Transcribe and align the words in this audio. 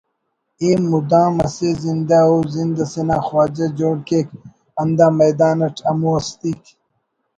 ئے 0.61 0.69
مدام 0.91 1.33
ئسے 1.45 1.69
زندہ 1.83 2.19
او 2.29 2.35
زند 2.53 2.77
سینا 2.91 3.17
خواجہ 3.27 3.67
جوڑ 3.77 3.97
کیک 4.07 4.27
اندا 4.81 5.07
میدان 5.17 5.59
اٹ 5.65 5.75
ہمو 5.89 6.11
ہستیک 6.17 6.61